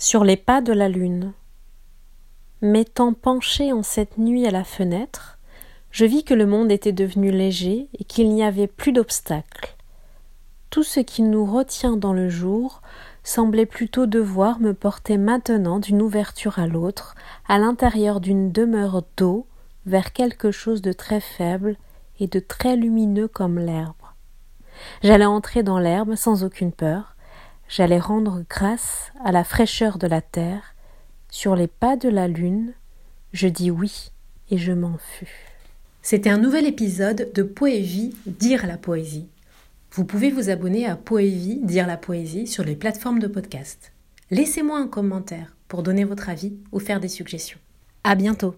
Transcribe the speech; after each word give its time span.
Sur 0.00 0.22
les 0.22 0.36
pas 0.36 0.60
de 0.60 0.72
la 0.72 0.88
lune. 0.88 1.32
M'étant 2.62 3.14
penché 3.14 3.72
en 3.72 3.82
cette 3.82 4.16
nuit 4.16 4.46
à 4.46 4.52
la 4.52 4.62
fenêtre, 4.62 5.40
je 5.90 6.04
vis 6.04 6.22
que 6.22 6.34
le 6.34 6.46
monde 6.46 6.70
était 6.70 6.92
devenu 6.92 7.32
léger 7.32 7.88
et 7.98 8.04
qu'il 8.04 8.32
n'y 8.32 8.44
avait 8.44 8.68
plus 8.68 8.92
d'obstacles. 8.92 9.74
Tout 10.70 10.84
ce 10.84 11.00
qui 11.00 11.22
nous 11.22 11.44
retient 11.44 11.96
dans 11.96 12.12
le 12.12 12.28
jour 12.28 12.80
semblait 13.24 13.66
plutôt 13.66 14.06
devoir 14.06 14.60
me 14.60 14.72
porter 14.72 15.18
maintenant 15.18 15.80
d'une 15.80 16.00
ouverture 16.00 16.60
à 16.60 16.68
l'autre, 16.68 17.16
à 17.48 17.58
l'intérieur 17.58 18.20
d'une 18.20 18.52
demeure 18.52 19.02
d'eau, 19.16 19.48
vers 19.84 20.12
quelque 20.12 20.52
chose 20.52 20.80
de 20.80 20.92
très 20.92 21.20
faible 21.20 21.74
et 22.20 22.28
de 22.28 22.38
très 22.38 22.76
lumineux 22.76 23.26
comme 23.26 23.58
l'herbe. 23.58 23.94
J'allais 25.02 25.24
entrer 25.24 25.64
dans 25.64 25.80
l'herbe 25.80 26.14
sans 26.14 26.44
aucune 26.44 26.70
peur, 26.70 27.16
j'allais 27.68 27.98
rendre 27.98 28.44
grâce 28.48 29.12
à 29.24 29.32
la 29.32 29.44
fraîcheur 29.44 29.98
de 29.98 30.06
la 30.06 30.20
terre, 30.20 30.74
sur 31.30 31.54
les 31.54 31.68
pas 31.68 31.96
de 31.96 32.08
la 32.08 32.26
lune, 32.26 32.72
je 33.32 33.48
dis 33.48 33.70
oui 33.70 34.10
et 34.50 34.58
je 34.58 34.72
m'en 34.72 34.96
fus. 34.98 35.46
C'était 36.02 36.30
un 36.30 36.38
nouvel 36.38 36.66
épisode 36.66 37.30
de 37.34 37.42
Poévie, 37.42 38.14
dire 38.26 38.66
la 38.66 38.78
poésie. 38.78 39.28
Vous 39.92 40.04
pouvez 40.04 40.30
vous 40.30 40.48
abonner 40.48 40.86
à 40.86 40.96
Poévie, 40.96 41.60
dire 41.62 41.86
la 41.86 41.96
poésie 41.96 42.46
sur 42.46 42.64
les 42.64 42.76
plateformes 42.76 43.18
de 43.18 43.26
podcast. 43.26 43.92
Laissez-moi 44.30 44.78
un 44.78 44.86
commentaire 44.86 45.56
pour 45.66 45.82
donner 45.82 46.04
votre 46.04 46.28
avis 46.28 46.56
ou 46.72 46.78
faire 46.78 47.00
des 47.00 47.08
suggestions. 47.08 47.58
À 48.04 48.14
bientôt! 48.14 48.54